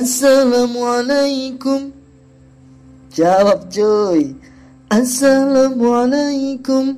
Assalamualaikum. 0.00 1.92
Jawab 3.12 3.68
cuy. 3.68 4.32
Assalamualaikum. 4.88 6.96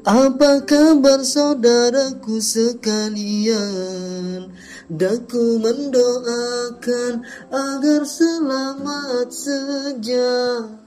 Apa 0.00 0.64
kabar 0.64 1.20
saudaraku 1.20 2.40
sekalian? 2.40 4.56
Daku 4.88 5.60
mendoakan 5.60 7.28
agar 7.52 8.08
selamat 8.08 9.28
sejahtera. 9.28 10.80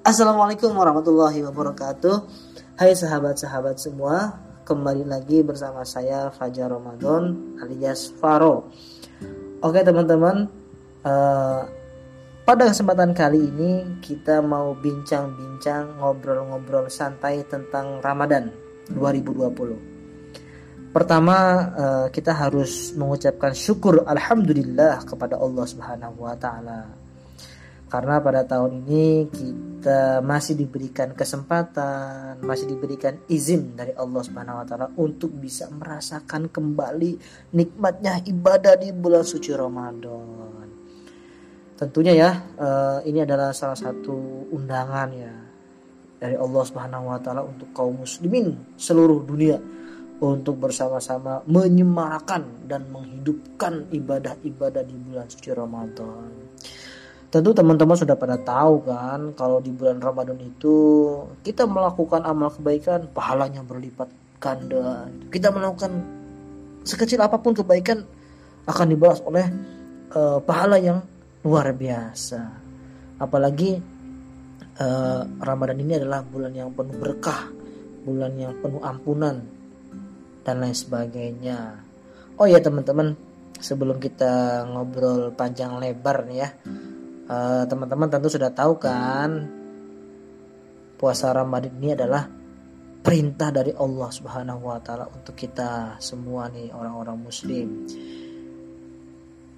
Assalamualaikum 0.00 0.72
warahmatullahi 0.72 1.44
wabarakatuh. 1.44 2.24
Hai 2.80 2.96
sahabat-sahabat 2.96 3.84
semua 3.84 4.45
Kembali 4.66 5.06
lagi 5.06 5.46
bersama 5.46 5.86
saya 5.86 6.26
Fajar 6.34 6.66
Ramadan 6.66 7.54
alias 7.62 8.10
Faro. 8.18 8.66
Oke 9.62 9.78
teman-teman 9.86 10.50
uh, 11.06 11.62
Pada 12.42 12.74
kesempatan 12.74 13.14
kali 13.14 13.46
ini 13.46 14.02
kita 14.02 14.42
mau 14.42 14.74
bincang-bincang 14.74 16.02
ngobrol-ngobrol 16.02 16.90
santai 16.90 17.46
tentang 17.46 18.02
Ramadan 18.02 18.50
2020 18.90 20.90
Pertama 20.90 21.36
uh, 21.70 22.06
kita 22.10 22.34
harus 22.34 22.90
mengucapkan 22.98 23.54
syukur 23.54 24.02
Alhamdulillah 24.02 25.06
kepada 25.06 25.38
Allah 25.38 25.62
Subhanahu 25.62 26.26
Wa 26.26 26.34
Taala. 26.42 26.90
Karena 27.86 28.18
pada 28.18 28.42
tahun 28.42 28.82
ini 28.82 29.30
kita 29.30 29.65
masih 30.22 30.58
diberikan 30.58 31.14
kesempatan, 31.14 32.42
masih 32.42 32.66
diberikan 32.70 33.22
izin 33.30 33.78
dari 33.78 33.94
Allah 33.94 34.22
Subhanahu 34.22 34.62
wa 34.62 34.66
taala 34.66 34.86
untuk 34.98 35.30
bisa 35.36 35.70
merasakan 35.70 36.50
kembali 36.50 37.12
nikmatnya 37.54 38.22
ibadah 38.26 38.74
di 38.76 38.90
bulan 38.90 39.22
suci 39.22 39.54
Ramadan. 39.54 40.66
Tentunya 41.76 42.12
ya, 42.16 42.30
eh, 42.56 42.98
ini 43.12 43.20
adalah 43.22 43.52
salah 43.52 43.76
satu 43.76 44.48
undangan 44.52 45.08
ya 45.12 45.32
dari 46.16 46.34
Allah 46.34 46.62
Subhanahu 46.64 47.12
wa 47.12 47.18
taala 47.20 47.44
untuk 47.44 47.70
kaum 47.76 48.00
muslimin 48.00 48.76
seluruh 48.80 49.20
dunia 49.22 49.60
untuk 50.16 50.56
bersama-sama 50.56 51.44
menyemarakan 51.44 52.64
dan 52.64 52.88
menghidupkan 52.88 53.92
ibadah-ibadah 53.92 54.82
di 54.88 54.96
bulan 54.96 55.28
suci 55.28 55.52
Ramadan. 55.52 56.30
Tentu 57.26 57.50
teman-teman 57.50 57.98
sudah 57.98 58.14
pada 58.14 58.38
tahu 58.38 58.86
kan 58.86 59.34
kalau 59.34 59.58
di 59.58 59.74
bulan 59.74 59.98
Ramadan 59.98 60.38
itu 60.38 60.76
kita 61.42 61.66
melakukan 61.66 62.22
amal 62.22 62.54
kebaikan 62.54 63.10
pahalanya 63.10 63.66
berlipat 63.66 64.06
ganda. 64.38 65.10
Kita 65.28 65.50
melakukan 65.50 65.90
sekecil 66.86 67.18
apa 67.18 67.42
pun 67.42 67.50
kebaikan 67.50 68.06
akan 68.70 68.86
dibalas 68.86 69.18
oleh 69.26 69.42
uh, 70.14 70.38
pahala 70.38 70.78
yang 70.78 71.02
luar 71.42 71.74
biasa. 71.74 72.40
Apalagi 73.18 73.74
uh, 74.78 75.22
Ramadan 75.42 75.82
ini 75.82 75.98
adalah 75.98 76.22
bulan 76.22 76.54
yang 76.54 76.70
penuh 76.70 76.94
berkah, 76.94 77.50
bulan 78.06 78.38
yang 78.38 78.54
penuh 78.62 78.82
ampunan 78.86 79.42
dan 80.46 80.62
lain 80.62 80.78
sebagainya. 80.78 81.82
Oh 82.38 82.46
ya 82.46 82.62
teman-teman, 82.62 83.18
sebelum 83.58 83.96
kita 83.98 84.62
ngobrol 84.68 85.32
panjang 85.32 85.80
lebar 85.80 86.28
nih 86.28 86.38
ya 86.44 86.48
teman-teman 87.66 88.06
uh, 88.06 88.12
tentu 88.12 88.28
sudah 88.30 88.54
tahu 88.54 88.78
kan 88.78 89.50
puasa 90.96 91.34
Ramadan 91.34 91.76
ini 91.76 91.92
adalah 91.92 92.24
perintah 93.06 93.54
dari 93.54 93.70
Allah 93.76 94.10
Subhanahu 94.10 94.66
wa 94.66 94.82
taala 94.82 95.06
untuk 95.06 95.38
kita 95.38 95.94
semua 96.02 96.50
nih 96.50 96.74
orang-orang 96.74 97.18
muslim. 97.22 97.86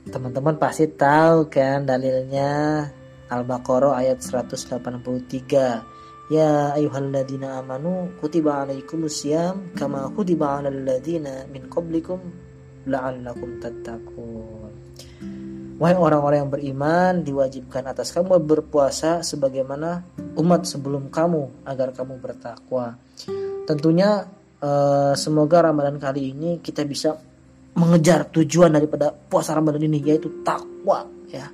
Teman-teman 0.08 0.56
pasti 0.60 0.88
tahu 0.88 1.48
kan 1.48 1.84
dalilnya 1.84 2.84
Al-Baqarah 3.28 4.04
ayat 4.04 4.21
183. 4.21 6.28
Ya 6.28 6.76
ayyuhalladzina 6.76 7.65
amanu 7.65 8.12
kutiba 8.21 8.69
alaikumusiyam 8.69 9.72
kama 9.72 10.12
kutiba 10.12 10.60
alal 10.60 10.84
ladzina 10.84 11.48
min 11.48 11.72
qablikum 11.72 12.21
la'allakum 12.84 13.56
tattaqun. 13.65 14.67
Wahai 15.78 15.94
orang-orang 15.94 16.43
yang 16.43 16.50
beriman, 16.50 17.12
diwajibkan 17.22 17.87
atas 17.87 18.11
kamu 18.11 18.43
berpuasa 18.43 19.22
sebagaimana 19.22 20.03
umat 20.34 20.66
sebelum 20.66 21.06
kamu 21.06 21.62
agar 21.62 21.94
kamu 21.94 22.19
bertakwa. 22.19 22.99
Tentunya 23.62 24.27
eh, 24.59 25.15
semoga 25.15 25.71
Ramadan 25.71 26.03
kali 26.03 26.34
ini 26.34 26.59
kita 26.59 26.83
bisa 26.83 27.15
mengejar 27.78 28.27
tujuan 28.27 28.75
daripada 28.75 29.15
puasa 29.15 29.55
Ramadan 29.55 29.87
ini 29.87 30.03
yaitu 30.03 30.43
takwa 30.43 31.06
ya. 31.31 31.47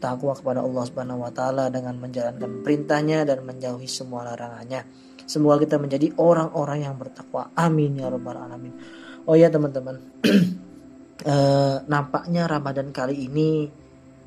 Takwa 0.00 0.32
kepada 0.32 0.64
Allah 0.64 0.82
Subhanahu 0.88 1.22
wa 1.22 1.30
taala 1.30 1.68
dengan 1.68 2.00
menjalankan 2.00 2.64
perintahnya 2.64 3.28
dan 3.28 3.44
menjauhi 3.44 3.86
semua 3.86 4.26
larangannya. 4.32 4.88
Semoga 5.28 5.60
kita 5.60 5.76
menjadi 5.76 6.08
orang-orang 6.16 6.88
yang 6.88 6.96
bertakwa. 6.96 7.52
Amin 7.52 8.00
ya 8.00 8.08
rabbal 8.08 8.48
alamin. 8.48 8.72
Oh 9.28 9.36
ya 9.36 9.52
teman-teman. 9.52 10.00
uh, 11.24 11.84
nampaknya 11.86 12.48
Ramadan 12.48 12.90
kali 12.90 13.28
ini 13.28 13.68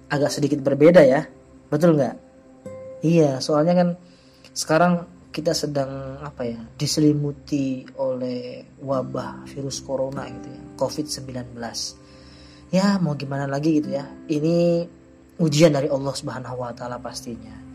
agak 0.10 0.32
sedikit 0.32 0.62
berbeda 0.62 1.02
ya, 1.02 1.26
betul 1.70 1.98
nggak? 1.98 2.16
Iya, 3.06 3.42
soalnya 3.42 3.74
kan 3.74 3.90
sekarang 4.56 4.94
kita 5.36 5.52
sedang 5.52 6.22
apa 6.24 6.48
ya 6.48 6.60
diselimuti 6.80 7.84
oleh 8.00 8.64
wabah 8.80 9.44
virus 9.50 9.84
corona 9.84 10.30
gitu 10.30 10.48
ya, 10.50 10.62
COVID-19. 10.80 11.60
Ya 12.74 12.98
mau 12.98 13.14
gimana 13.14 13.46
lagi 13.46 13.82
gitu 13.82 13.94
ya, 13.94 14.06
ini 14.32 14.86
ujian 15.42 15.76
dari 15.76 15.92
Allah 15.92 16.14
Subhanahu 16.16 16.64
Wa 16.64 16.72
Taala 16.72 16.98
pastinya 16.98 17.66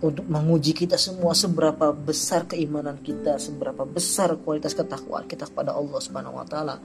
untuk 0.00 0.24
menguji 0.32 0.72
kita 0.72 0.96
semua 0.96 1.36
seberapa 1.36 1.92
besar 1.92 2.48
keimanan 2.48 3.04
kita, 3.04 3.36
seberapa 3.36 3.84
besar 3.84 4.32
kualitas 4.40 4.72
ketakwaan 4.72 5.28
kita 5.28 5.44
kepada 5.52 5.76
Allah 5.76 6.00
Subhanahu 6.00 6.40
wa 6.40 6.46
taala. 6.48 6.80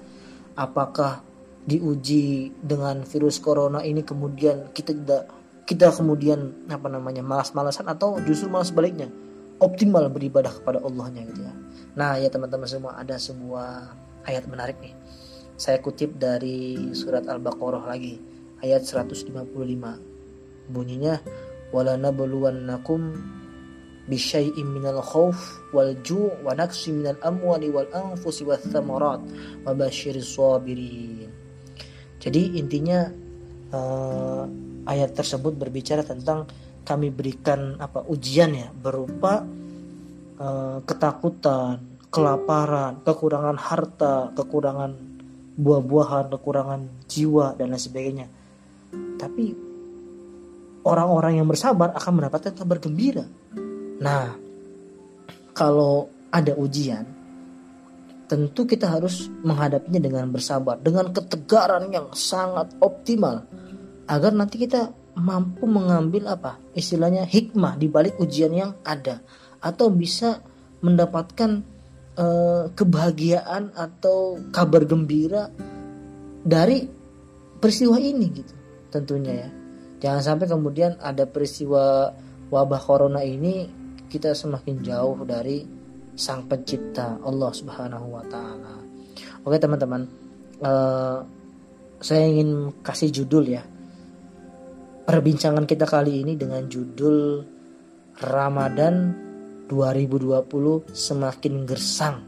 Apakah 0.56 1.24
diuji 1.66 2.54
dengan 2.62 3.02
virus 3.02 3.42
corona 3.42 3.82
ini 3.82 4.06
kemudian 4.06 4.70
kita 4.70 4.94
tidak 4.94 5.24
kita 5.66 5.90
kemudian 5.90 6.70
apa 6.70 6.86
namanya 6.86 7.26
malas-malasan 7.26 7.90
atau 7.90 8.22
justru 8.22 8.46
malas 8.54 8.70
baliknya 8.70 9.10
optimal 9.58 10.06
beribadah 10.14 10.52
kepada 10.52 10.78
Allahnya 10.84 11.26
gitu 11.32 11.42
ya. 11.42 11.54
Nah 11.98 12.22
ya 12.22 12.30
teman-teman 12.30 12.70
semua 12.70 12.94
ada 13.02 13.18
sebuah 13.18 13.98
ayat 14.30 14.46
menarik 14.46 14.78
nih. 14.78 14.94
Saya 15.56 15.80
kutip 15.80 16.20
dari 16.20 16.92
surat 16.92 17.26
Al-Baqarah 17.26 17.88
lagi 17.88 18.20
ayat 18.60 18.84
155. 18.84 19.32
Bunyinya 20.70 21.16
wala 21.72 21.96
nabluwannakum 21.96 23.16
bisyai'in 24.06 24.68
minal 24.70 25.02
khauf 25.02 25.66
wal 25.74 25.96
ju' 26.06 26.30
wa 26.46 26.54
naqsi 26.54 26.94
minal 26.94 27.18
amwali 27.24 27.72
wal 27.72 27.88
anfusi 27.96 28.44
wath 28.46 28.68
thamarat 28.70 29.24
wa 29.64 29.72
sabirin. 29.90 31.32
Jadi 32.26 32.58
intinya 32.58 33.06
uh, 33.70 34.44
ayat 34.90 35.14
tersebut 35.14 35.54
berbicara 35.54 36.02
tentang 36.02 36.50
kami 36.82 37.14
berikan 37.14 37.78
apa 37.78 38.02
ujian 38.10 38.54
ya 38.54 38.70
berupa 38.74 39.46
uh, 40.42 40.82
ketakutan, 40.82 41.82
kelaparan, 42.10 43.06
kekurangan 43.06 43.58
harta, 43.62 44.34
kekurangan 44.34 44.92
buah-buahan, 45.56 46.26
kekurangan 46.34 46.82
jiwa 47.06 47.54
dan 47.54 47.74
lain 47.74 47.82
sebagainya. 47.82 48.28
Tapi 49.22 49.46
orang-orang 50.86 51.42
yang 51.42 51.48
bersabar 51.50 51.94
akan 51.94 52.12
mendapatkan 52.22 52.54
kabar 52.58 52.78
gembira. 52.82 53.26
Nah, 54.02 54.36
kalau 55.56 56.12
ada 56.30 56.54
ujian, 56.58 57.08
tentu 58.26 58.66
kita 58.66 58.90
harus 58.90 59.30
menghadapinya 59.46 60.02
dengan 60.02 60.30
bersabar, 60.34 60.82
dengan 60.82 61.14
ketegaran 61.14 61.90
yang 61.94 62.10
sangat 62.14 62.74
optimal. 62.82 63.46
Agar 64.06 64.34
nanti 64.34 64.62
kita 64.62 64.94
mampu 65.18 65.66
mengambil 65.66 66.34
apa? 66.34 66.58
Istilahnya 66.74 67.26
hikmah 67.26 67.78
di 67.78 67.88
balik 67.90 68.18
ujian 68.22 68.54
yang 68.54 68.72
ada. 68.86 69.22
Atau 69.62 69.90
bisa 69.90 70.42
mendapatkan 70.82 71.66
uh, 72.18 72.70
kebahagiaan 72.74 73.74
atau 73.74 74.38
kabar 74.54 74.86
gembira 74.86 75.50
dari 76.46 76.86
peristiwa 77.58 77.98
ini 77.98 78.26
gitu 78.30 78.54
tentunya 78.94 79.34
ya. 79.48 79.50
Jangan 80.06 80.22
sampai 80.22 80.48
kemudian 80.48 80.96
ada 81.02 81.26
peristiwa 81.26 82.14
wabah 82.54 82.82
corona 82.84 83.26
ini 83.26 83.68
kita 84.08 84.38
semakin 84.38 84.86
jauh 84.86 85.18
dari 85.26 85.66
sang 86.16 86.48
pencipta 86.48 87.20
Allah 87.22 87.52
Subhanahu 87.52 88.08
wa 88.10 88.24
taala. 88.26 88.76
Oke 89.46 89.60
teman-teman, 89.62 90.08
uh, 90.64 91.22
saya 92.02 92.24
ingin 92.26 92.74
kasih 92.82 93.12
judul 93.12 93.46
ya. 93.52 93.64
Perbincangan 95.06 95.70
kita 95.70 95.86
kali 95.86 96.26
ini 96.26 96.34
dengan 96.34 96.66
judul 96.66 97.46
Ramadan 98.26 99.14
2020 99.70 100.90
semakin 100.90 101.54
gersang 101.70 102.26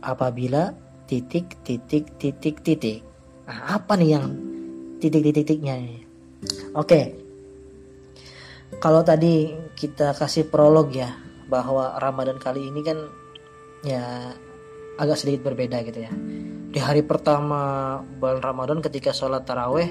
apabila 0.00 0.72
titik 1.04 1.60
titik 1.60 2.16
titik 2.16 2.64
titik. 2.64 3.04
Nah, 3.44 3.76
apa 3.76 3.92
nih 3.96 4.16
yang 4.16 4.48
titik-titiknya 4.98 5.78
oke 6.74 7.00
kalau 8.82 9.02
tadi 9.02 9.54
kita 9.78 10.14
kasih 10.14 10.50
prolog 10.50 10.90
ya 10.90 11.10
bahwa 11.48 11.96
Ramadan 11.96 12.36
kali 12.36 12.68
ini 12.68 12.80
kan 12.84 12.98
ya 13.82 14.36
agak 15.00 15.16
sedikit 15.16 15.50
berbeda 15.50 15.80
gitu 15.88 16.04
ya. 16.04 16.12
Di 16.68 16.78
hari 16.78 17.00
pertama 17.00 17.96
bulan 18.20 18.44
Ramadan 18.44 18.84
ketika 18.84 19.10
sholat 19.16 19.48
taraweh 19.48 19.88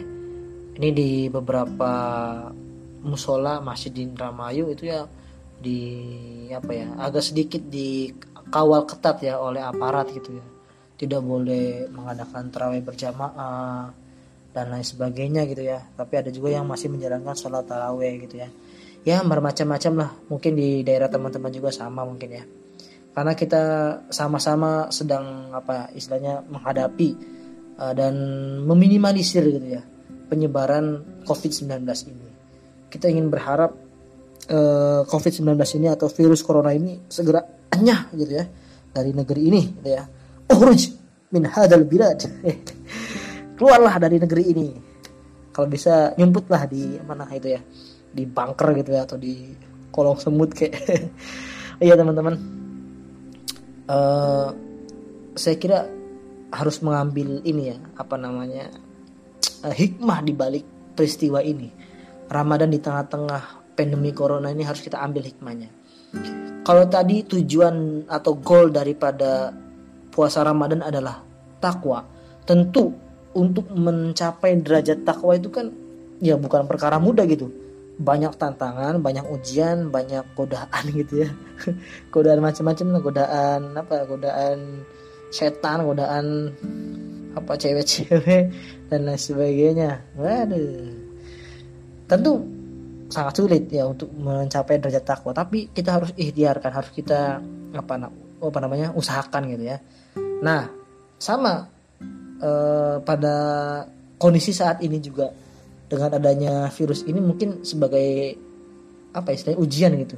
ini 0.77 0.89
di 0.93 1.11
beberapa 1.27 1.91
musola 3.01 3.57
masjid 3.57 3.89
di 3.89 4.05
Indramayu 4.05 4.69
itu 4.69 4.93
ya 4.93 5.09
di 5.57 5.81
apa 6.53 6.69
ya 6.69 6.87
agak 7.01 7.25
sedikit 7.25 7.65
dikawal 7.65 8.85
ketat 8.85 9.25
ya 9.25 9.41
oleh 9.41 9.65
aparat 9.65 10.13
gitu 10.13 10.37
ya. 10.37 10.45
Tidak 10.97 11.21
boleh 11.21 11.89
mengadakan 11.89 12.53
taraweh 12.53 12.81
berjamaah 12.85 13.89
dan 14.53 14.65
lain 14.69 14.85
sebagainya 14.85 15.49
gitu 15.49 15.65
ya. 15.65 15.81
Tapi 15.81 16.13
ada 16.21 16.29
juga 16.29 16.53
yang 16.53 16.69
masih 16.69 16.93
menjalankan 16.93 17.33
sholat 17.33 17.65
taraweh 17.65 18.21
gitu 18.21 18.45
ya 18.45 18.49
ya 19.07 19.23
bermacam-macam 19.23 19.93
lah 19.95 20.11
mungkin 20.27 20.59
di 20.59 20.83
daerah 20.83 21.07
teman-teman 21.07 21.47
juga 21.47 21.71
sama 21.71 22.03
mungkin 22.03 22.27
ya 22.27 22.43
karena 23.17 23.33
kita 23.33 23.63
sama-sama 24.13 24.91
sedang 24.93 25.49
apa 25.49 25.89
istilahnya 25.95 26.45
menghadapi 26.45 27.17
uh, 27.81 27.93
dan 27.97 28.13
meminimalisir 28.61 29.41
gitu 29.41 29.67
ya 29.73 29.81
penyebaran 30.29 31.01
COVID-19 31.25 31.81
ini. 32.13 32.29
Kita 32.93 33.09
ingin 33.09 33.33
berharap 33.33 33.73
uh, 34.53 35.01
COVID-19 35.09 35.57
ini 35.81 35.87
atau 35.89 36.05
virus 36.13 36.45
corona 36.45 36.77
ini 36.77 37.09
segera 37.09 37.41
anyah 37.73 38.05
gitu 38.13 38.37
ya 38.37 38.45
dari 38.93 39.17
negeri 39.17 39.41
ini 39.49 39.61
gitu 39.81 39.89
ya. 39.97 40.03
Ukhruj 40.53 40.93
min 41.33 41.49
hadal 41.49 41.89
bilad. 41.89 42.21
Keluarlah 43.57 43.97
dari 43.97 44.21
negeri 44.21 44.43
ini. 44.53 44.67
Kalau 45.49 45.65
bisa 45.65 46.13
nyumputlah 46.21 46.69
di 46.69 47.01
mana 47.01 47.25
itu 47.33 47.49
ya. 47.49 47.61
Di 48.11 48.23
bunker 48.25 48.69
gitu 48.77 48.91
ya 48.95 49.03
atau 49.03 49.17
di 49.19 49.53
kolong 49.91 50.19
semut 50.19 50.51
kayak. 50.53 50.75
Iya 51.77 51.93
teman-teman. 51.93 52.33
Uh, 53.85 54.49
saya 55.37 55.61
kira 55.61 55.85
harus 56.49 56.81
mengambil 56.81 57.37
ini 57.45 57.69
ya 57.69 57.77
apa 57.93 58.17
namanya 58.17 58.73
uh, 59.61 59.69
hikmah 59.69 60.25
di 60.25 60.33
balik 60.33 60.65
peristiwa 60.97 61.37
ini. 61.45 61.69
Ramadan 62.33 62.73
di 62.73 62.81
tengah-tengah 62.81 63.77
pandemi 63.77 64.09
corona 64.09 64.49
ini 64.49 64.65
harus 64.65 64.81
kita 64.81 64.97
ambil 64.97 65.21
hikmahnya. 65.29 65.69
Kalau 66.65 66.89
tadi 66.89 67.21
tujuan 67.21 68.09
atau 68.09 68.33
goal 68.41 68.73
daripada 68.73 69.53
puasa 70.09 70.41
Ramadan 70.41 70.81
adalah 70.81 71.21
takwa 71.61 72.01
tentu 72.47 72.89
untuk 73.37 73.69
mencapai 73.69 74.57
derajat 74.65 75.05
takwa 75.05 75.37
itu 75.37 75.53
kan 75.53 75.69
ya 76.17 76.33
bukan 76.39 76.65
perkara 76.65 76.97
mudah 76.97 77.27
gitu 77.29 77.53
banyak 77.97 78.33
tantangan, 78.37 79.01
banyak 79.01 79.25
ujian, 79.25 79.89
banyak 79.89 80.23
godaan 80.37 80.83
gitu 81.01 81.25
ya. 81.25 81.29
godaan 82.13 82.41
macam-macam 82.45 83.01
godaan 83.01 83.61
apa? 83.73 84.05
Godaan 84.05 84.85
setan, 85.33 85.83
godaan 85.83 86.53
apa 87.33 87.53
cewek-cewek 87.57 88.43
dan 88.89 88.99
lain 89.05 89.19
sebagainya. 89.19 90.01
Waduh. 90.15 90.93
Tentu 92.07 92.31
sangat 93.07 93.33
sulit 93.39 93.63
ya 93.71 93.87
untuk 93.87 94.11
mencapai 94.13 94.79
derajat 94.79 95.03
takwa, 95.03 95.31
tapi 95.33 95.73
kita 95.73 95.99
harus 95.99 96.11
ikhtiarkan, 96.15 96.71
harus 96.71 96.91
kita 96.93 97.41
apa 97.73 97.93
apa 98.37 98.57
namanya? 98.61 98.93
usahakan 98.93 99.49
gitu 99.51 99.63
ya. 99.73 99.77
Nah, 100.45 100.69
sama 101.17 101.65
eh, 102.39 102.95
pada 103.01 103.35
kondisi 104.21 104.53
saat 104.53 104.81
ini 104.85 105.01
juga 105.01 105.29
dengan 105.87 106.11
adanya 106.19 106.67
virus 106.71 107.07
ini 107.07 107.19
mungkin 107.23 107.63
sebagai 107.63 108.35
apa 109.15 109.31
istilahnya 109.31 109.59
ujian 109.63 109.91
gitu 110.03 110.17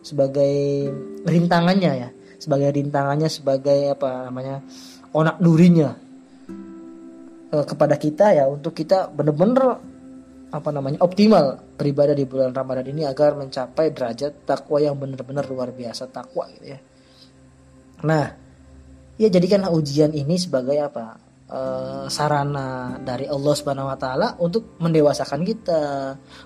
sebagai 0.00 0.88
rintangannya 1.26 1.92
ya 2.06 2.08
sebagai 2.38 2.70
rintangannya 2.70 3.26
sebagai 3.26 3.98
apa 3.98 4.30
namanya 4.30 4.62
onak 5.12 5.36
durinya 5.42 5.90
eh, 7.50 7.64
kepada 7.66 7.98
kita 7.98 8.32
ya 8.38 8.44
untuk 8.46 8.72
kita 8.78 9.10
benar-benar 9.10 9.82
apa 10.48 10.70
namanya 10.72 11.04
optimal 11.04 11.60
beribadah 11.76 12.16
di 12.16 12.24
bulan 12.24 12.56
Ramadan 12.56 12.88
ini 12.88 13.04
agar 13.04 13.36
mencapai 13.36 13.92
derajat 13.92 14.48
takwa 14.48 14.80
yang 14.80 14.96
benar-benar 14.96 15.44
luar 15.44 15.76
biasa 15.76 16.08
takwa 16.08 16.48
gitu 16.56 16.72
ya. 16.72 16.80
Nah, 18.08 18.32
ya 19.20 19.28
jadikanlah 19.28 19.68
ujian 19.68 20.16
ini 20.16 20.40
sebagai 20.40 20.80
apa? 20.80 21.20
Uh, 21.48 22.06
sarana 22.06 22.96
dari 23.00 23.24
Allah 23.26 23.54
Subhanahu 23.56 23.88
wa 23.88 23.98
taala 23.98 24.36
untuk 24.40 24.78
mendewasakan 24.78 25.42
kita, 25.44 25.82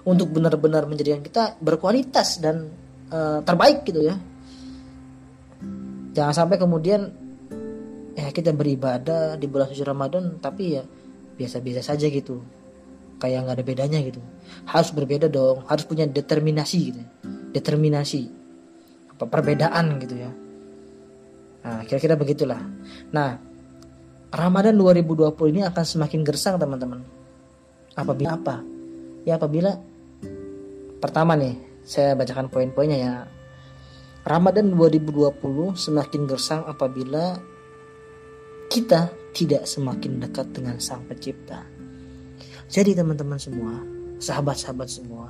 untuk 0.07 0.31
benar-benar 0.31 0.87
menjadikan 0.87 1.21
kita 1.23 1.59
berkualitas 1.59 2.39
dan 2.39 2.71
uh, 3.11 3.43
terbaik 3.43 3.83
gitu 3.87 4.07
ya. 4.07 4.15
Jangan 6.13 6.35
sampai 6.45 6.57
kemudian 6.61 7.09
ya 8.13 8.29
kita 8.29 8.53
beribadah 8.53 9.41
di 9.41 9.49
bulan 9.49 9.73
suci 9.73 9.81
Ramadan 9.81 10.37
tapi 10.37 10.77
ya 10.77 10.85
biasa-biasa 11.37 11.95
saja 11.95 12.07
gitu. 12.09 12.43
Kayak 13.17 13.47
nggak 13.47 13.57
ada 13.59 13.65
bedanya 13.65 13.99
gitu. 14.03 14.21
Harus 14.67 14.91
berbeda 14.91 15.31
dong, 15.31 15.63
harus 15.71 15.87
punya 15.87 16.05
determinasi 16.05 16.79
gitu. 16.93 17.03
Determinasi. 17.55 18.23
Apa 19.15 19.25
perbedaan 19.31 20.03
gitu 20.03 20.15
ya. 20.19 20.31
Nah, 21.63 21.87
kira-kira 21.87 22.19
begitulah. 22.19 22.59
Nah, 23.15 23.52
Ramadan 24.33 24.81
2020 24.81 25.29
ini 25.53 25.61
akan 25.61 25.85
semakin 25.85 26.25
gersang 26.25 26.57
teman-teman. 26.57 27.05
Apabila 27.93 28.41
apa? 28.41 28.65
Ya 29.29 29.37
apabila 29.37 29.77
pertama 31.05 31.37
nih, 31.37 31.61
saya 31.85 32.17
bacakan 32.17 32.49
poin-poinnya 32.49 32.97
ya. 32.97 33.15
Ramadan 34.25 34.73
2020 34.73 35.77
semakin 35.77 36.23
gersang 36.25 36.65
apabila 36.65 37.37
kita 38.73 39.13
tidak 39.37 39.69
semakin 39.69 40.25
dekat 40.25 40.49
dengan 40.57 40.81
Sang 40.81 41.05
Pencipta. 41.05 41.69
Jadi 42.73 42.97
teman-teman 42.97 43.37
semua, 43.37 43.85
sahabat-sahabat 44.17 44.89
semua, 44.89 45.29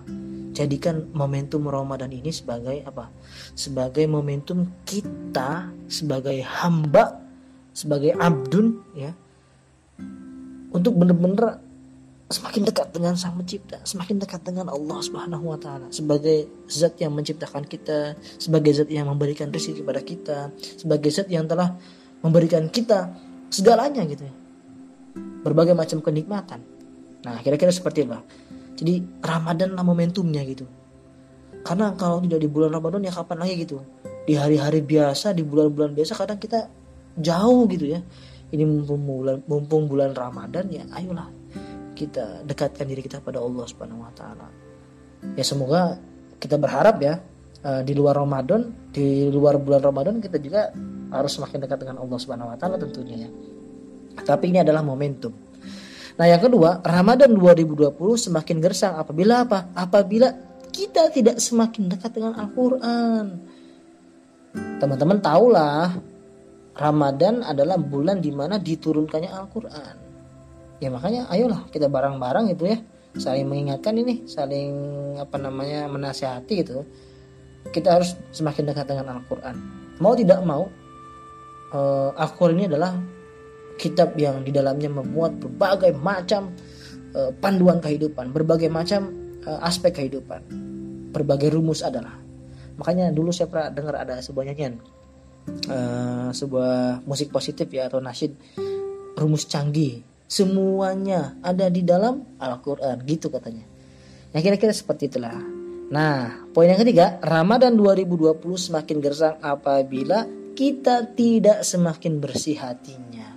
jadikan 0.55 1.11
momentum 1.11 1.67
Ramadan 1.67 2.15
ini 2.15 2.31
sebagai 2.31 2.87
apa? 2.87 3.11
Sebagai 3.59 4.07
momentum 4.07 4.71
kita 4.87 5.75
sebagai 5.91 6.39
hamba 6.47 7.22
sebagai 7.73 8.13
abdun 8.17 8.81
ya 8.93 9.13
untuk 10.73 10.97
benar-benar 10.97 11.61
semakin 12.33 12.65
dekat 12.65 12.89
dengan 12.97 13.13
sang 13.13 13.37
pencipta, 13.37 13.77
semakin 13.85 14.17
dekat 14.17 14.41
dengan 14.41 14.73
Allah 14.73 14.99
Subhanahu 15.05 15.53
wa 15.53 15.59
taala 15.61 15.93
sebagai 15.93 16.65
zat 16.65 16.97
yang 16.97 17.13
menciptakan 17.13 17.69
kita, 17.69 18.17
sebagai 18.41 18.73
zat 18.73 18.89
yang 18.89 19.05
memberikan 19.13 19.53
rezeki 19.53 19.85
kepada 19.85 20.01
kita, 20.01 20.39
sebagai 20.57 21.13
zat 21.13 21.29
yang 21.29 21.45
telah 21.45 21.77
memberikan 22.25 22.73
kita 22.73 23.13
segalanya 23.53 24.03
gitu 24.09 24.25
ya. 24.25 24.35
Berbagai 25.45 25.77
macam 25.77 26.01
kenikmatan. 26.01 26.65
Nah, 27.23 27.39
kira-kira 27.45 27.69
seperti 27.69 28.09
itu. 28.09 28.17
Jadi 28.81 28.95
Ramadan 29.21 29.77
lah 29.77 29.85
momentumnya 29.85 30.41
gitu. 30.49 30.65
Karena 31.63 31.93
kalau 31.95 32.19
tidak 32.25 32.41
di 32.43 32.49
bulan 32.49 32.73
Ramadan 32.73 33.05
ya 33.05 33.13
kapan 33.13 33.45
lagi 33.45 33.55
gitu. 33.63 33.83
Di 34.23 34.39
hari-hari 34.39 34.81
biasa, 34.83 35.35
di 35.35 35.43
bulan-bulan 35.45 35.93
biasa 35.93 36.15
kadang 36.17 36.39
kita 36.39 36.67
jauh 37.19 37.69
gitu 37.69 37.97
ya 37.97 38.01
ini 38.53 38.65
mumpung 38.69 39.03
bulan 39.05 39.37
mumpung 39.49 39.85
bulan 39.89 40.13
Ramadan 40.13 40.69
ya 40.69 40.85
ayolah 40.93 41.43
kita 42.03 42.43
dekatkan 42.43 42.89
diri 42.89 43.05
kita 43.05 43.23
pada 43.23 43.39
Allah 43.39 43.65
Subhanahu 43.69 44.03
wa 44.03 44.13
taala. 44.17 44.49
Ya 45.39 45.45
semoga 45.47 46.01
kita 46.43 46.59
berharap 46.59 46.99
ya 46.99 47.23
eh, 47.63 47.83
di 47.87 47.95
luar 47.95 48.19
Ramadan, 48.19 48.75
di 48.91 49.31
luar 49.31 49.61
bulan 49.63 49.81
Ramadan 49.85 50.19
kita 50.19 50.43
juga 50.43 50.75
harus 51.13 51.33
semakin 51.37 51.63
dekat 51.63 51.79
dengan 51.87 52.03
Allah 52.03 52.19
Subhanahu 52.19 52.51
wa 52.51 52.57
taala 52.59 52.81
tentunya 52.81 53.29
ya. 53.29 53.31
Tapi 54.13 54.51
ini 54.51 54.61
adalah 54.61 54.85
momentum. 54.85 55.33
Nah, 56.13 56.29
yang 56.29 56.45
kedua, 56.45 56.85
Ramadan 56.85 57.33
2020 57.33 57.97
semakin 58.29 58.57
gersang 58.61 59.01
apabila 59.01 59.49
apa? 59.49 59.73
Apabila 59.73 60.29
kita 60.69 61.09
tidak 61.09 61.41
semakin 61.41 61.89
dekat 61.89 62.13
dengan 62.13 62.37
Al-Qur'an. 62.37 63.41
Teman-teman 64.53 65.25
tahulah 65.25 65.97
Ramadan 66.73 67.45
adalah 67.45 67.77
bulan 67.77 68.25
di 68.25 68.33
mana 68.33 68.57
diturunkannya 68.57 69.29
Al-Quran. 69.29 69.95
Ya 70.81 70.89
makanya 70.89 71.29
ayolah 71.29 71.69
kita 71.69 71.87
bareng-bareng 71.87 72.57
gitu 72.57 72.73
ya. 72.73 72.81
Saling 73.13 73.45
mengingatkan 73.45 73.93
ini, 73.93 74.25
saling 74.25 74.73
apa 75.21 75.37
namanya 75.37 75.85
menasihati 75.85 76.65
gitu. 76.65 76.89
Kita 77.69 78.01
harus 78.01 78.17
semakin 78.33 78.73
dekat 78.73 78.89
dengan 78.89 79.21
Al-Quran. 79.21 79.55
Mau 80.01 80.17
tidak 80.17 80.41
mau, 80.49 80.65
uh, 81.77 82.11
Al-Quran 82.17 82.57
ini 82.57 82.67
adalah 82.73 82.97
kitab 83.77 84.17
yang 84.17 84.41
di 84.41 84.51
dalamnya 84.51 84.89
memuat 84.89 85.37
berbagai 85.45 85.93
macam 85.93 86.57
uh, 87.13 87.31
panduan 87.37 87.85
kehidupan, 87.85 88.33
berbagai 88.33 88.73
macam 88.73 89.13
uh, 89.45 89.61
aspek 89.61 89.93
kehidupan. 89.93 90.41
Berbagai 91.13 91.53
rumus 91.53 91.85
adalah. 91.85 92.17
Makanya 92.81 93.13
dulu 93.13 93.29
saya 93.29 93.53
pernah 93.53 93.69
dengar 93.69 93.95
ada 94.01 94.25
sebuah 94.25 94.49
nyanyian 94.49 94.81
uh, 95.49 96.31
sebuah 96.31 97.07
musik 97.07 97.31
positif 97.35 97.67
ya 97.71 97.87
atau 97.91 97.99
nasyid 97.99 98.35
rumus 99.19 99.47
canggih 99.47 100.03
semuanya 100.33 101.37
ada 101.45 101.69
di 101.69 101.85
dalam 101.85 102.41
Al-Qur'an 102.41 103.05
gitu 103.05 103.29
katanya. 103.29 103.69
Nah, 104.33 104.41
kira-kira 104.41 104.73
seperti 104.73 105.13
itulah. 105.13 105.37
Nah, 105.93 106.49
poin 106.57 106.73
yang 106.73 106.81
ketiga, 106.81 107.21
Ramadan 107.21 107.77
2020 107.77 108.41
semakin 108.57 108.97
gersang 109.05 109.37
apabila 109.45 110.25
kita 110.57 111.13
tidak 111.13 111.61
semakin 111.61 112.17
bersih 112.17 112.57
hatinya. 112.57 113.29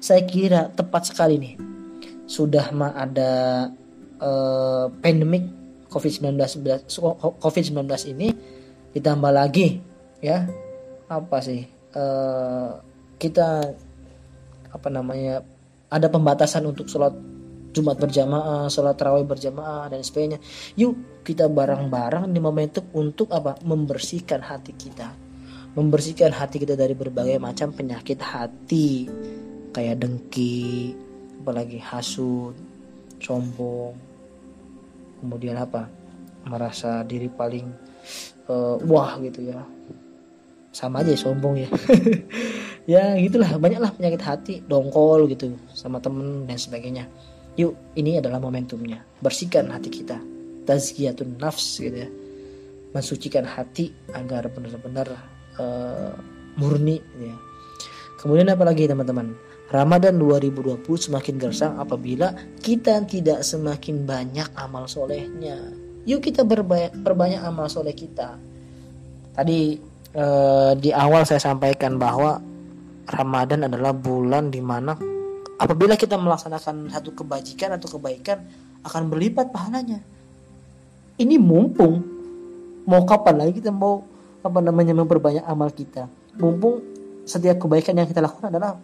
Saya 0.00 0.24
kira 0.24 0.72
tepat 0.72 1.12
sekali 1.12 1.36
nih. 1.36 1.54
Sudah 2.24 2.72
mah 2.72 2.96
ada 2.96 3.68
uh, 4.24 4.88
pandemik 5.04 5.44
COVID-19 5.92 6.40
COVID-19 7.44 7.76
ini 8.16 8.32
ditambah 8.96 9.32
lagi 9.32 9.84
ya 10.24 10.48
apa 11.12 11.38
sih 11.44 11.68
uh, 11.92 12.80
kita 13.20 13.48
apa 14.72 14.88
namanya 14.88 15.44
ada 15.92 16.08
pembatasan 16.08 16.64
untuk 16.64 16.88
sholat 16.88 17.12
Jumat 17.72 17.96
berjamaah, 17.96 18.68
sholat 18.68 19.00
tarawih 19.00 19.24
berjamaah 19.24 19.88
dan 19.88 20.04
sebagainya. 20.04 20.36
Yuk 20.76 21.24
kita 21.24 21.48
bareng-bareng 21.48 22.28
di 22.28 22.36
momentum 22.36 22.84
untuk 22.92 23.32
apa? 23.32 23.56
Membersihkan 23.64 24.44
hati 24.44 24.76
kita, 24.76 25.08
membersihkan 25.72 26.36
hati 26.36 26.60
kita 26.60 26.76
dari 26.76 26.92
berbagai 26.92 27.40
macam 27.40 27.72
penyakit 27.72 28.20
hati, 28.20 29.08
kayak 29.72 30.04
dengki, 30.04 30.92
apalagi 31.40 31.80
hasut, 31.80 32.52
sombong, 33.24 33.96
kemudian 35.24 35.56
apa? 35.56 35.88
Merasa 36.44 37.00
diri 37.08 37.32
paling 37.32 37.72
uh, 38.52 38.76
wah 38.84 39.16
gitu 39.16 39.48
ya. 39.48 39.64
Sama 40.72 41.04
aja 41.04 41.12
sombong 41.14 41.62
ya. 41.62 41.68
ya 42.98 43.02
gitulah 43.20 43.60
banyaklah 43.60 43.92
penyakit 43.92 44.22
hati, 44.24 44.54
dongkol 44.64 45.28
gitu 45.28 45.52
sama 45.76 46.00
temen 46.00 46.48
dan 46.48 46.56
sebagainya 46.56 47.06
Yuk, 47.60 47.76
ini 48.00 48.16
adalah 48.16 48.40
momentumnya. 48.40 49.04
Bersihkan 49.20 49.68
hati 49.68 49.92
kita. 49.92 50.16
Tazkiyatun 50.64 51.36
nafs 51.36 51.76
gitu 51.76 51.92
ya. 51.92 52.08
Mensucikan 52.96 53.44
hati 53.44 53.92
agar 54.16 54.48
benar-benar 54.48 55.08
uh, 55.60 56.16
murni 56.56 57.00
gitu 57.12 57.24
ya. 57.28 57.36
Kemudian 58.24 58.48
apa 58.48 58.64
lagi 58.64 58.88
teman-teman? 58.88 59.36
Ramadan 59.68 60.20
2020 60.20 60.84
semakin 60.84 61.34
gersang 61.40 61.80
apabila 61.80 62.32
kita 62.60 63.00
tidak 63.08 63.40
semakin 63.44 64.04
banyak 64.04 64.48
amal 64.56 64.84
solehnya. 64.88 65.72
Yuk 66.08 66.24
kita 66.24 66.44
berbanyak, 66.44 67.04
perbanyak 67.04 67.40
amal 67.40 67.68
soleh 67.68 67.96
kita. 67.96 68.36
Tadi 69.32 69.80
uh, 70.16 70.72
di 70.76 70.90
awal 70.92 71.24
saya 71.24 71.40
sampaikan 71.40 71.96
bahwa 72.00 72.40
Ramadan 73.08 73.66
adalah 73.66 73.92
bulan 73.92 74.48
di 74.48 74.62
mana 74.62 74.94
Apabila 75.62 75.94
kita 75.94 76.18
melaksanakan 76.18 76.90
satu 76.90 77.14
kebajikan 77.14 77.78
atau 77.78 77.86
kebaikan 77.94 78.42
akan 78.82 79.06
berlipat 79.06 79.54
pahalanya. 79.54 80.02
Ini 81.14 81.38
mumpung 81.38 82.02
mau 82.82 83.06
kapan 83.06 83.46
lagi 83.46 83.62
kita 83.62 83.70
mau 83.70 84.02
apa 84.42 84.58
namanya 84.58 84.90
memperbanyak 84.90 85.46
amal 85.46 85.70
kita. 85.70 86.10
Mumpung 86.34 86.82
setiap 87.22 87.62
kebaikan 87.62 87.94
yang 87.94 88.10
kita 88.10 88.18
lakukan 88.18 88.50
adalah 88.50 88.74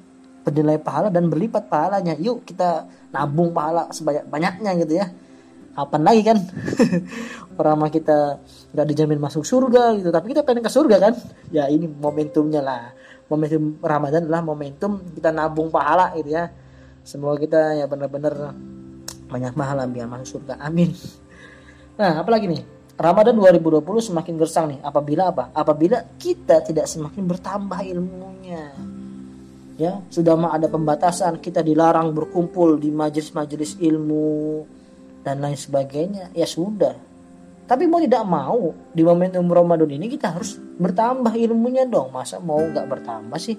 bernilai 0.46 0.78
pahala 0.78 1.10
dan 1.10 1.26
berlipat 1.26 1.66
pahalanya. 1.66 2.14
Yuk 2.14 2.46
kita 2.46 2.86
nabung 3.10 3.50
pahala 3.50 3.90
sebanyak 3.90 4.30
banyaknya 4.30 4.70
gitu 4.78 5.02
ya. 5.02 5.10
Kapan 5.78 6.02
lagi 6.02 6.22
kan? 6.26 6.38
Pertama 7.58 7.86
kita 7.86 8.42
nggak 8.74 8.86
dijamin 8.90 9.22
masuk 9.22 9.46
surga 9.46 9.94
gitu, 9.94 10.10
tapi 10.10 10.34
kita 10.34 10.42
pengen 10.42 10.66
ke 10.66 10.70
surga 10.74 10.96
kan? 10.98 11.14
Ya 11.54 11.70
ini 11.70 11.86
momentumnya 11.86 12.58
lah. 12.58 12.90
Momentum 13.30 13.78
Ramadan 13.78 14.26
adalah 14.26 14.42
momentum 14.42 14.98
kita 15.14 15.30
nabung 15.30 15.70
pahala 15.70 16.16
gitu 16.16 16.32
ya 16.32 16.48
Semoga 17.08 17.40
kita 17.40 17.60
ya 17.78 17.86
benar-benar 17.88 18.52
banyak 19.32 19.52
pahala 19.56 19.88
biar 19.88 20.04
masuk 20.04 20.42
surga. 20.42 20.60
Amin. 20.60 20.92
Nah, 21.96 22.20
apalagi 22.20 22.52
nih? 22.52 22.62
Ramadan 22.98 23.38
2020 23.38 24.12
semakin 24.12 24.34
gersang 24.36 24.66
nih. 24.74 24.84
Apabila 24.84 25.32
apa? 25.32 25.48
Apabila 25.56 26.04
kita 26.18 26.60
tidak 26.60 26.84
semakin 26.84 27.24
bertambah 27.24 27.80
ilmunya. 27.80 28.76
Ya, 29.80 30.02
sudah 30.10 30.34
mah 30.34 30.58
ada 30.58 30.66
pembatasan, 30.66 31.38
kita 31.38 31.62
dilarang 31.62 32.10
berkumpul 32.10 32.76
di 32.76 32.90
majelis-majelis 32.90 33.78
ilmu 33.80 34.66
dan 35.28 35.44
lain 35.44 35.58
sebagainya. 35.58 36.32
Ya 36.32 36.48
sudah. 36.48 36.96
Tapi 37.68 37.84
mau 37.84 38.00
tidak 38.00 38.24
mau 38.24 38.72
di 38.96 39.04
momentum 39.04 39.44
Ramadan 39.44 39.92
ini 39.92 40.08
kita 40.08 40.32
harus 40.32 40.56
bertambah 40.56 41.36
ilmunya 41.36 41.84
dong. 41.84 42.08
Masa 42.08 42.40
mau 42.40 42.56
nggak 42.56 42.86
bertambah 42.88 43.36
sih? 43.36 43.56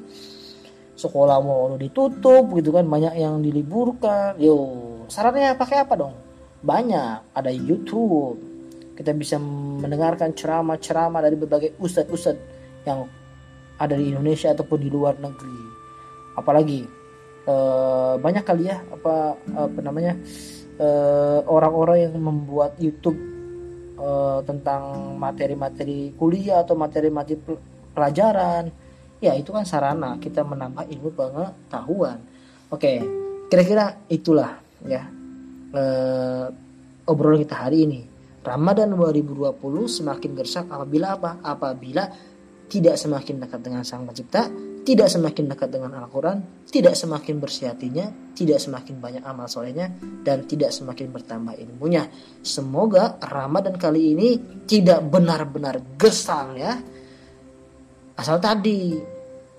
sekolah 1.00 1.40
mau 1.40 1.80
ditutup 1.80 2.52
gitu 2.60 2.76
kan 2.76 2.84
banyak 2.84 3.16
yang 3.16 3.40
diliburkan 3.40 4.36
yo 4.36 4.60
sarannya 5.08 5.56
pakai 5.56 5.88
apa 5.88 5.96
dong 5.96 6.16
banyak 6.60 7.32
ada 7.32 7.48
YouTube 7.48 8.36
kita 9.00 9.16
bisa 9.16 9.40
mendengarkan 9.80 10.36
ceramah-ceramah 10.36 11.24
dari 11.24 11.40
berbagai 11.40 11.80
ustadz-ustadz 11.80 12.44
yang 12.84 13.08
ada 13.80 13.96
di 13.96 14.12
Indonesia 14.12 14.52
ataupun 14.52 14.76
di 14.84 14.92
luar 14.92 15.16
negeri 15.24 15.62
apalagi 16.36 16.84
e, 17.48 17.56
banyak 18.20 18.44
kali 18.44 18.68
ya 18.68 18.84
apa 18.92 19.40
apa 19.56 19.80
namanya 19.80 20.20
eh, 20.80 21.40
orang-orang 21.44 22.08
yang 22.08 22.16
membuat 22.18 22.80
YouTube 22.80 23.20
e, 24.00 24.10
tentang 24.48 25.14
materi-materi 25.20 26.16
kuliah 26.16 26.64
atau 26.64 26.80
materi-materi 26.80 27.36
pelajaran 27.92 28.72
ya 29.20 29.36
itu 29.36 29.52
kan 29.52 29.68
sarana 29.68 30.16
kita 30.18 30.48
menambah 30.48 30.88
ilmu 30.88 31.10
pengetahuan. 31.12 32.18
Oke 32.72 33.04
kira-kira 33.52 34.08
itulah 34.08 34.56
ya 34.88 35.04
eh, 35.76 36.48
obrolan 37.10 37.44
kita 37.44 37.56
hari 37.68 37.84
ini. 37.84 38.02
Ramadan 38.40 38.96
2020 38.96 39.60
semakin 40.00 40.32
gersak 40.32 40.66
apabila 40.72 41.20
apa? 41.20 41.44
Apabila 41.44 42.08
tidak 42.72 42.96
semakin 42.96 43.44
dekat 43.44 43.60
dengan 43.60 43.84
sang 43.84 44.08
pencipta 44.08 44.48
tidak 44.86 45.12
semakin 45.12 45.46
dekat 45.52 45.70
dengan 45.70 45.96
Al-Quran 46.00 46.68
tidak 46.70 46.94
semakin 46.94 47.36
bersih 47.42 47.74
hatinya 47.74 48.10
tidak 48.40 48.64
semakin 48.64 49.04
banyak 49.04 49.24
amal 49.28 49.52
solehnya 49.52 49.92
dan 50.24 50.48
tidak 50.48 50.72
semakin 50.72 51.12
bertambah 51.12 51.60
ilmunya. 51.60 52.08
Semoga 52.40 53.20
Ramadan 53.20 53.76
kali 53.76 54.16
ini 54.16 54.30
tidak 54.64 55.04
benar-benar 55.12 56.00
gesang 56.00 56.56
ya. 56.56 56.80
Asal 58.16 58.40
tadi 58.40 58.96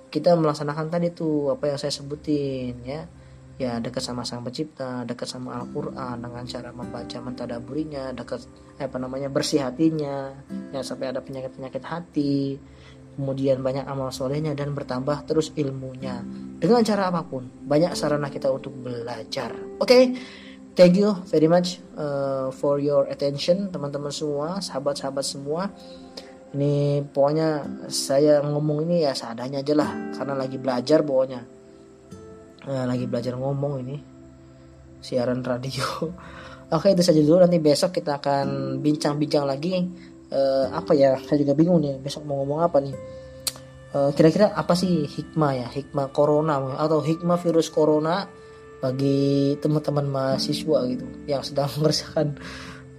kita 0.09 0.33
melaksanakan 0.33 0.89
tadi 0.89 1.12
tuh 1.12 1.53
apa 1.53 1.69
yang 1.69 1.77
saya 1.77 1.93
sebutin 1.93 2.81
ya. 2.89 3.05
Ya 3.61 3.77
dekat 3.77 4.00
sama 4.00 4.25
sang 4.25 4.41
pencipta 4.41 5.05
dekat 5.05 5.29
sama 5.29 5.61
Al-Quran 5.61 6.17
dengan 6.25 6.45
cara 6.49 6.73
membaca 6.73 7.19
mentadaburinya 7.21 8.17
dekat 8.17 8.41
apa 8.81 8.97
namanya 8.97 9.29
bersih 9.29 9.61
hatinya 9.61 10.33
ya 10.73 10.81
sampai 10.81 11.12
ada 11.12 11.21
penyakit 11.21 11.61
penyakit 11.61 11.85
hati 11.85 12.57
kemudian 13.14 13.61
banyak 13.61 13.85
amal 13.85 14.12
solehnya 14.14 14.55
dan 14.55 14.73
bertambah 14.73 15.26
terus 15.26 15.52
ilmunya. 15.57 16.23
Dengan 16.61 16.85
cara 16.85 17.09
apa 17.09 17.25
pun 17.25 17.47
banyak 17.47 17.93
sarana 17.97 18.29
kita 18.29 18.50
untuk 18.52 18.75
belajar. 18.76 19.55
Oke 19.79 19.85
okay? 19.85 20.02
thank 20.75 20.97
you 20.97 21.12
very 21.29 21.50
much 21.50 21.83
uh, 21.99 22.49
for 22.55 22.79
your 22.81 23.05
attention 23.11 23.69
teman-teman 23.69 24.09
semua 24.09 24.62
sahabat-sahabat 24.62 25.25
semua. 25.25 25.69
Ini 26.50 27.07
pokoknya 27.14 27.62
saya 27.87 28.43
ngomong 28.43 28.83
ini 28.90 29.07
ya 29.07 29.14
seadanya 29.14 29.62
aja 29.62 29.75
lah 29.79 29.90
karena 30.19 30.35
lagi 30.35 30.57
belajar 30.59 30.99
pokoknya. 31.07 31.40
Nah, 32.61 32.85
lagi 32.90 33.07
belajar 33.07 33.38
ngomong 33.38 33.73
ini 33.87 33.97
siaran 35.00 35.40
radio. 35.47 35.87
Oke 36.75 36.95
itu 36.95 37.02
saja 37.02 37.23
dulu. 37.23 37.43
Nanti 37.43 37.59
besok 37.62 37.95
kita 37.95 38.19
akan 38.19 38.79
bincang-bincang 38.83 39.47
lagi 39.47 39.87
uh, 40.31 40.67
apa 40.75 40.95
ya 40.95 41.19
saya 41.21 41.43
juga 41.43 41.53
bingung 41.55 41.83
nih 41.83 41.99
besok 41.99 42.27
mau 42.27 42.41
ngomong 42.43 42.61
apa 42.63 42.79
nih. 42.83 42.97
Uh, 43.91 44.15
kira-kira 44.15 44.55
apa 44.55 44.79
sih 44.79 45.03
hikmah 45.03 45.53
ya 45.59 45.67
hikmah 45.67 46.15
corona 46.15 46.79
atau 46.79 47.03
hikmah 47.03 47.43
virus 47.43 47.75
corona 47.75 48.23
bagi 48.79 49.59
teman-teman 49.59 50.07
mahasiswa 50.07 50.79
gitu 50.87 51.07
yang 51.27 51.43
sedang 51.43 51.69
mengerjakan 51.79 52.39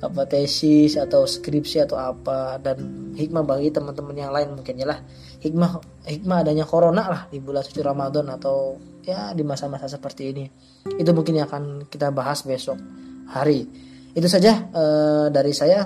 apa 0.02 0.26
tesis 0.26 0.98
atau 0.98 1.30
skripsi 1.30 1.86
atau 1.86 1.94
apa 1.94 2.58
dan 2.58 3.14
hikmah 3.14 3.46
bagi 3.46 3.70
teman-teman 3.70 4.18
yang 4.18 4.34
lain 4.34 4.58
mungkin 4.58 4.82
ya 4.82 4.90
lah. 4.90 5.00
Hikmah 5.42 6.06
hikmah 6.10 6.38
adanya 6.42 6.66
corona 6.66 7.04
lah 7.06 7.22
di 7.30 7.38
bulan 7.38 7.62
suci 7.62 7.82
Ramadan 7.86 8.30
atau 8.34 8.78
ya 9.06 9.32
di 9.38 9.46
masa-masa 9.46 9.86
seperti 9.86 10.34
ini. 10.34 10.46
Itu 10.98 11.14
mungkin 11.14 11.38
yang 11.38 11.46
akan 11.48 11.86
kita 11.86 12.10
bahas 12.10 12.42
besok 12.42 12.82
hari. 13.30 13.70
Itu 14.12 14.26
saja 14.26 14.74
uh, 14.74 15.30
dari 15.30 15.54
saya 15.54 15.86